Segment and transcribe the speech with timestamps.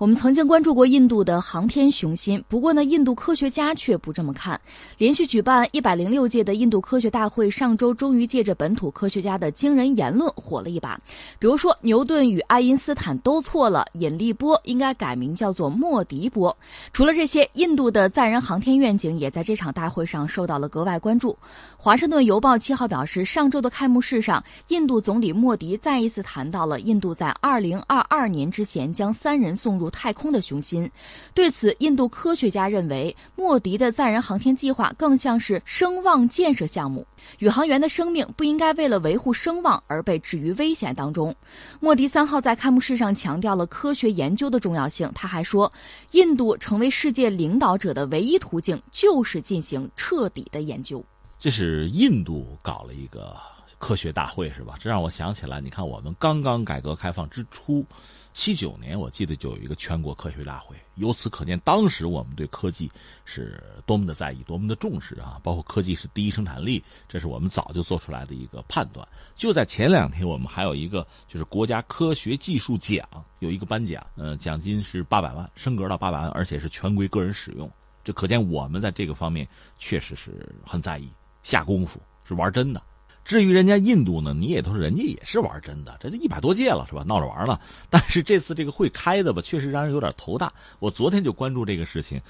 [0.00, 4.58] 我们曾经关注过印度的航天雄心，不过呢，印度科学家却不这么看。
[4.96, 10.98] 连续举办一百零六届的印度科学大会，上周终于借着本土科学家的惊人言论火了一把。
[11.38, 16.56] 比如说，牛顿与爱因斯坦都错了，引力波应该改名叫做莫迪波。
[16.94, 21.36] 除了这些，印度的载人航天愿景也在这场大会上受到了格外关注。
[21.76, 29.89] 华盛顿邮报七号表示，上周的开幕式上，印度总理莫迪再一次谈到了印度在二零二二年之前将三人送入。
[29.90, 30.90] 太空的雄心，
[31.34, 37.06] 对此，印度科学家认为，莫迪的载人航天计划更像是声望建设项目。
[37.38, 41.34] 宇航员的生命不应该为了维护声望而被置于危险当中。
[41.80, 45.10] 莫迪三号在开幕式上强调了科学研究的重要性。
[45.14, 45.70] 他还说，
[46.12, 51.04] 印度成为世界领导者的唯一途径就是进行彻底的研究。
[51.38, 53.36] 这是印度搞了一个
[53.78, 54.76] 科学大会，是吧？
[54.78, 57.84] 这让我想起来，你看我们刚刚改革开放之初。
[58.32, 62.88] 七九年，我记得就有一个全国科学大会，由此可见，当时我们对科技
[63.24, 65.40] 是多么的在意，多么的重视啊！
[65.42, 69.06] 包括科技是第一生产力，这是我们早就做出来的一个判断。
[69.34, 73.04] 就在前两天，我们还有一个就是国家科学技术奖
[73.40, 77.68] 有一个颁奖，呃，奖金是八百万，升格到八百万，而且是全归个人使用。
[78.04, 79.46] 这可见我们在这个方面
[79.76, 81.10] 确实是很在意，
[81.42, 82.80] 下功夫是玩真的。
[83.24, 87.04] 至于人家印度呢，你也都是人家也是玩真的，这就一百多届了是吧？
[87.06, 87.60] 闹着玩了。
[87.88, 90.52] 但是这次这个会开的吧，确实让人有点头大。
[90.78, 92.20] 我昨天就关注这个事情，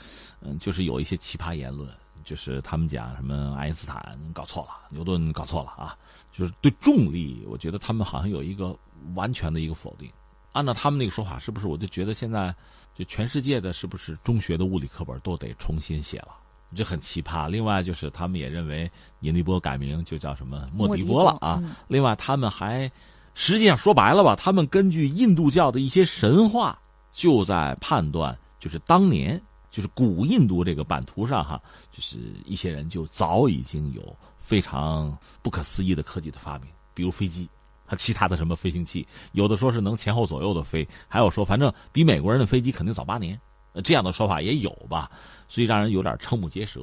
[0.41, 1.89] 嗯，就是有一些奇葩言论，
[2.25, 5.97] 就是他们讲什么爱因斯坦搞错了，牛顿搞错了啊，
[6.33, 8.77] 就是对重力，我觉得他们好像有一个
[9.15, 10.11] 完全的一个否定。
[10.53, 12.55] 按照他们那个说法，是不是我就觉得现在
[12.95, 16.37] 就全世界的是不是中学的物理课本都得重新写了？
[16.75, 17.49] 这很奇葩。
[17.49, 18.91] 另外，就是他们也认为
[19.21, 21.63] 引力波改名就叫什么莫迪波了啊。
[21.89, 22.91] 另外，他们还
[23.35, 26.79] 实际上说白了吧，他们根据印度教的一些神话，
[27.13, 31.61] 就在判断，就是当年就是古印度这个版图上哈，
[31.91, 37.49] 就是一些人就早已经有非常不可思议的科技的发明，比如飞机
[37.87, 43.41] 和其他的什么飞行器，有的说是能前后左右的飞，还有说反正比美国人的飞机肯定早八年。
[43.85, 45.11] 这样的说法也有吧，
[45.49, 46.83] 所以让人有点瞠目结舌。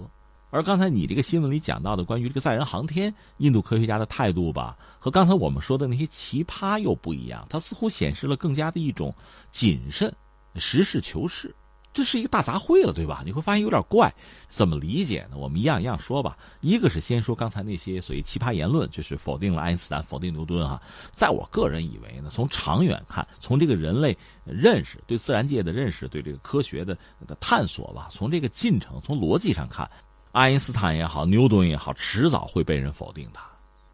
[0.49, 7.45] 而刚才你这个新闻里讲到的关于这个载人航天，印度科学家的态度吧，和刚才我们说的那些奇葩又不一样。
[7.49, 9.13] 它似乎显示了更加的一种
[9.51, 10.11] 谨慎、
[10.55, 11.53] 实事求是。
[11.97, 13.23] 这是一个大杂烩了，对吧？
[13.25, 14.13] 你会发现有点怪，
[14.49, 15.35] 怎么理解呢？
[15.35, 16.37] 我们一样一样说吧。
[16.61, 20.79] 一个是先说刚才那些所谓奇葩言论，就是否定了爱因斯坦，否定牛顿啊。
[21.11, 24.15] 在我个人以为呢，从长远看，从这个人类
[24.45, 29.89] 认识、对自然界的认识、对这个科学的的探索吧，从这个进程、从逻辑上看，
[30.33, 33.39] 爱因斯坦也好，牛顿也好，迟早会被人否定的，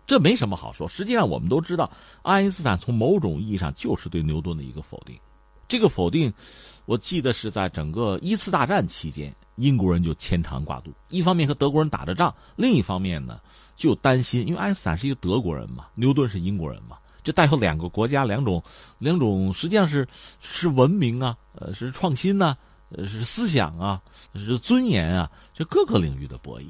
[0.06, 0.86] 这没什么好说。
[0.86, 1.90] 实际上，我们都知道，
[2.22, 5.18] 爱因斯坦从某种意义上就是对牛顿的一个否定。
[5.74, 6.32] 这个否定，
[6.86, 10.94] 我记得是在整个一次大战期间，英国人就牵肠挂肚。
[11.10, 13.40] 一方面和德国人打着仗，另一方面呢，
[13.76, 18.62] 就担心，因为爱因斯坦是一个德国人嘛，牛顿是英国人嘛，这带有两个国家两种
[19.00, 20.08] 两种，实际上是
[20.42, 22.56] 是文明啊，呃，是创新呐，
[22.90, 24.00] 呃，是思想啊，
[24.36, 26.68] 是尊严啊，就各个领域的博弈。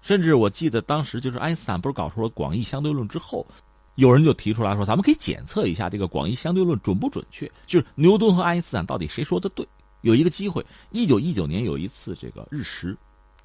[0.00, 3.46] 甚至我记得当时就是爱因斯坦不是搞出了广义相对论之后。
[3.96, 9.66] 有人就提出来说，咱们可以检测一下这个广义相对论准不准确，就是牛顿和爱因斯坦到底谁说的对？
[10.02, 12.96] 有一个机会，一九一九年有一次这个日食，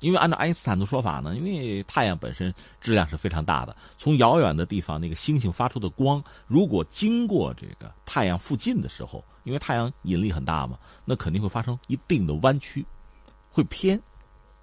[0.01, 12.85] 因为按照爱因斯坦的说法呢，因为太阳本身质量是非常大的，从遥远的地方那个星星发出的光，如果经过这个太阳附近的时候，因为太阳引力很大嘛，那肯定会发生一定的弯曲，
[13.49, 13.99] 会偏。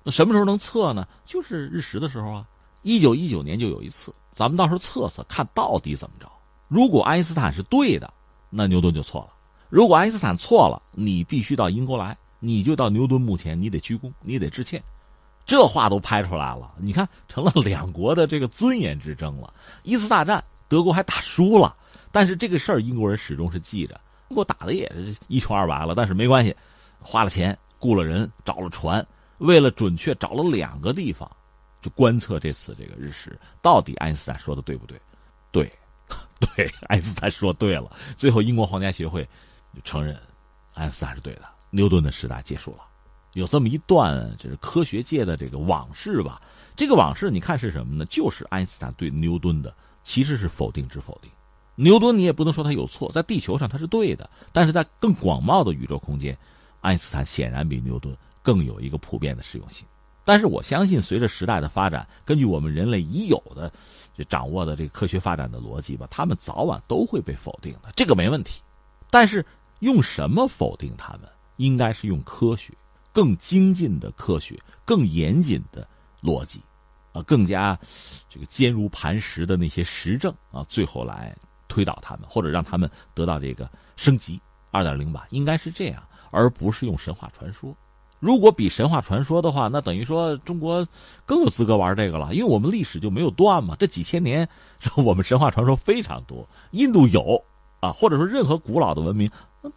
[0.05, 1.09] 那什么时候能测呢？
[1.25, 2.47] 就是日食的时候啊。
[2.89, 4.15] 一九一九年就有一次。
[4.35, 6.27] 咱们到时候测测，看到底怎么着。
[6.69, 8.11] 如果爱因斯坦是对的，
[8.49, 9.29] 那牛顿就错了；
[9.69, 14.83] 如果爱因斯坦错了，你必须到英国来，你就到牛顿墓前，你得鞠躬，你得致歉。
[15.45, 19.53] 这话都拍出来了，你看成了两国的这个尊严之争了。
[19.83, 21.77] 一次大战，德国还打输了，
[22.11, 24.01] 但是这个事儿英国人始终是记着。
[24.31, 26.57] 英国打的也是一穷二白了，但是没关系，
[27.01, 29.07] 花了钱，雇了人，找了船，
[29.37, 31.31] 为了准确找了两个地方。
[31.81, 35.01] 就观测这次这个日食，到底爱因斯坦说的对不对？
[35.51, 35.73] 对，
[36.41, 37.91] 对，爱因斯坦说对了。
[38.17, 39.23] 最后，英国皇家学会
[39.75, 40.19] 就承认
[40.75, 42.85] 爱因斯坦是对的，牛顿的时代结束了。
[43.35, 46.41] 有这么一段就是科学界的这个往事吧。
[46.75, 48.05] 这个往事你看是什么呢？
[48.07, 49.73] 就是爱因斯坦对牛顿的
[50.03, 51.31] 其实是否定之否定。
[51.77, 56.37] 牛顿你也不能说他有错，在地球上他是对的，但是在更广袤的宇宙空间，
[56.81, 59.87] 爱因斯坦显然比牛顿更有一个普遍的适用性。
[60.29, 63.73] 但是我相信，随着时代的发展，根据我们人类已有的
[64.15, 68.61] 就掌握的这个科学发展的逻辑吧，他们早晚都会被否定的，这个没问题。
[69.09, 69.43] 但是
[69.81, 71.23] 用什么否定他们，
[71.57, 72.75] 应该是用科学、
[73.11, 75.89] 更精进的科学、更严谨的
[76.23, 76.61] 逻辑，
[77.15, 77.75] 啊，更加
[78.29, 81.35] 这个坚如磐石的那些实证啊，最后来
[81.69, 83.67] 推导他们，或者让他们得到这个
[83.97, 84.39] 升级
[84.73, 87.75] 二点零版，应该是这样，而不是用神话传说。
[88.21, 90.87] 如果比神话传说的话，那等于说中国
[91.25, 93.77] 更有资格玩这个了，因为我们历史就没有断嘛。
[93.79, 94.49] 这几千年，
[94.97, 96.49] 我们神话传说非常多。
[96.73, 97.41] 印度有
[97.81, 99.31] 啊，或者说任何古老的文明，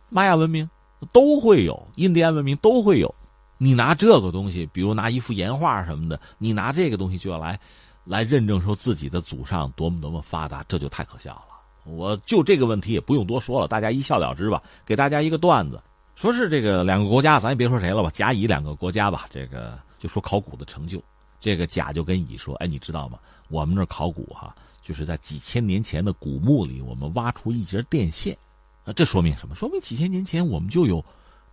[0.09, 0.67] 玛雅文明
[1.11, 3.13] 都会有，印第安文明都会有。
[3.59, 7.59] 你拿这个东西，比如拿一幅岩画什么的，你拿这个东西就要来
[8.05, 11.43] 来认证说自己的祖上多么多么发达，这就太可笑了。
[11.85, 14.63] 我就这个问题也不用多说了，大家一笑了之吧。
[14.83, 15.79] 给大家一个段子。
[16.15, 19.25] 说是这个两个国家，咱也别说谁了吧，甲乙两个国家吧。
[19.31, 21.03] 这个就说考古的成就，
[21.39, 23.17] 这个甲就跟乙说：“哎，你知道吗？
[23.49, 24.53] 我们那考古哈，
[24.83, 28.37] 就是在几千年前的古墓里，我们挖出一节电线，
[28.85, 29.55] 啊，这说明什么？
[29.55, 31.03] 说明几千年前我们就有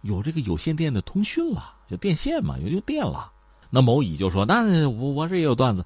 [0.02, 3.32] 有这个有线电的通讯了，有电线嘛，有有电了。
[3.70, 5.84] 那某乙就说：那我我这也有段子，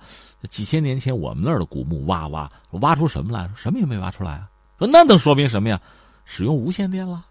[0.49, 3.49] 几千年前我们那儿的古墓挖挖挖出什么来？
[3.57, 4.49] 什么也没挖出来啊。
[4.79, 5.81] 说那能说明什么呀？
[6.25, 7.27] 使用无线电了。”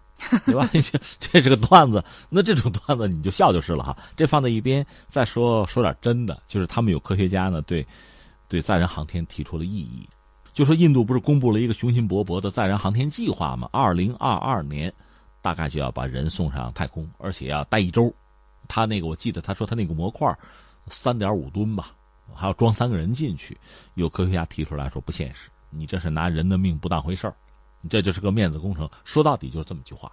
[0.46, 0.68] 对吧？
[1.18, 3.96] 这是个段子，那这种段子你就笑就是了哈。
[4.16, 7.86] 这放在一边，再说说点真的，就是他们有科学家呢，对
[8.48, 10.08] 对载人航天提出了异议，
[10.52, 13.68] 就说印度不是公布了一个雄心勃勃的载人航天计划吗？
[13.72, 14.92] 二零二二年
[15.40, 18.12] 大概就要把人送上太空，而且要待一周。
[18.68, 20.32] 他那个我记得他说他那个模块
[20.86, 21.92] 三点五吨吧，
[22.32, 23.58] 还要装三个人进去。
[23.94, 27.34] 有科学家提出来说不现实，你这是拿人的命不当回事儿。
[27.88, 30.12] 这就是个面子工程，说到底就是这么句话。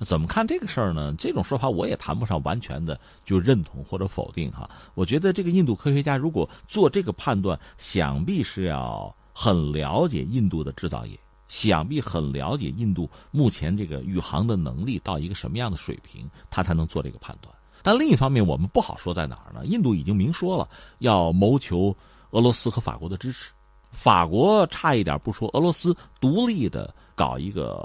[0.00, 1.14] 怎么看这个事儿呢？
[1.18, 4.68] 这种说法我也谈不上完全的就认同或者否定哈。
[4.94, 17.54] 我觉得这个印度科学家如果做这个判断，想必是要很了解印度的制造业，想必很了解印度目前这个宇航的能力到一个什么样的水平，他才能做这个判断。
[17.82, 19.66] 但另一方面，我们不好说在哪儿呢？
[19.66, 20.66] 印度已经明说了
[21.00, 21.94] 要谋求
[22.30, 23.52] 俄罗斯和法国的支持，
[23.90, 26.94] 法国差一点不说，俄罗斯独立的。
[27.16, 27.84] 搞一个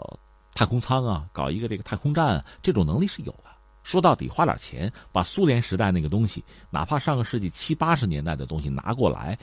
[0.53, 3.45] 太空舱啊，搞一个这个太空站，这种能力是有的。
[3.81, 9.35] 说到底，花点钱把苏联时代那个东西，哪怕上个世纪七八十年代的东西拿过来，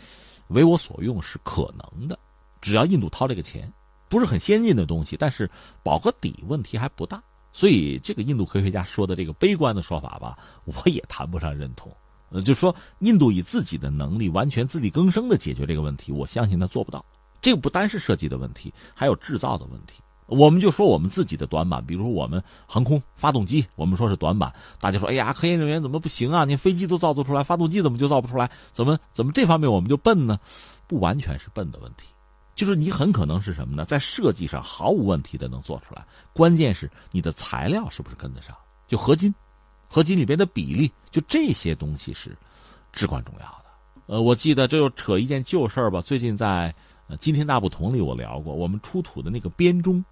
[0.49, 2.17] 为我所用是可能的。
[2.61, 3.73] 只要印度掏这个钱，
[4.09, 5.51] 不是很先进的东西，但是
[5.83, 7.21] 保个底问题还不大。
[7.51, 11.91] 所以，这个印度科学家说的这个悲观的说法吧，我也谈不上认同。
[12.31, 17.05] 呃，就说印度以自己的能力完全自力更生的解决这个问题，我相信他做不到。
[17.41, 20.03] 这个不单是设计的问题，还有制造的问题。
[20.27, 24.53] 我们就说我们自己的短板，比如我们航空发动机，我们说是短板。
[24.79, 26.45] 大家说，哎呀，科研人员怎么不行啊？
[26.45, 28.51] 连飞机都造得出来，发动机怎么就造不出来？
[28.71, 30.39] 怎么怎么这方面我们就笨呢？
[30.87, 32.09] 不完全是笨的问题，
[32.55, 33.87] 就是你很可能是什么呢？
[33.87, 36.05] 在设计上毫无问题的能做出来，
[36.35, 38.55] 关键是你的材料是不是跟得上？
[38.87, 39.35] 就合金，
[39.89, 42.37] 合金里边的比例，就这些东西是
[42.93, 43.65] 至关重要的。
[44.09, 46.75] 呃，我记得这又扯一件旧事儿吧，最近在。
[47.09, 50.05] 呃，今天大不同里我聊过，我们出土的那个编钟，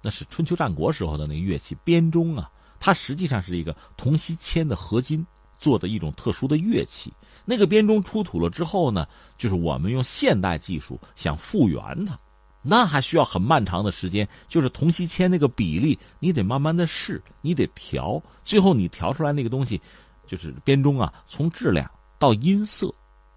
[0.00, 2.48] 那是春秋战国时候的那个乐器编钟啊，
[2.78, 5.26] 它实际上是一个铜锡铅的合金
[5.58, 7.12] 做的一种特殊的乐器。
[7.44, 9.04] 那个编钟出土了之后呢，
[9.36, 12.16] 就是我们用现代技术想复原它，
[12.62, 14.26] 那还需要很漫长的时间。
[14.46, 19.80] 就是铜锡铅那个比例，你得慢慢的试，你得调，最后你调出来那个东西，
[20.24, 22.94] 就是编钟啊，从质量到音色，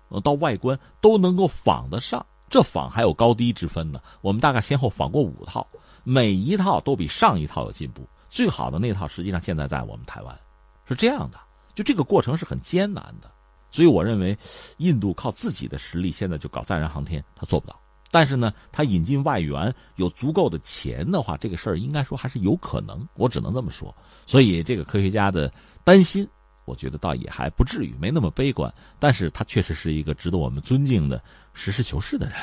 [0.09, 2.23] 呃，到外观都能够仿得上。
[2.49, 3.99] 这仿还有高低之分呢。
[4.21, 5.67] 我们大概先后仿过五套，
[6.03, 8.07] 每一套都比上一套有进步。
[8.29, 10.37] 最好的那套实际上现在在我们台湾，
[10.85, 11.39] 是这样的。
[11.75, 13.31] 就这个过程是很艰难的，
[13.69, 14.37] 所以我认为，
[14.77, 17.79] 印度靠自己的实力现在就搞载人航天，他做不到。
[18.09, 23.07] 但是呢，他引进外援有足够的钱的话，这个事儿应该说还是有可能。
[23.15, 23.95] 我只能这么说。
[24.25, 25.51] 所以这个科学家的
[25.83, 26.27] 担心。
[26.67, 32.35] 我觉得倒也还不至于，没那么悲观，但是他确实是一个值得我们尊敬的实事求是的人。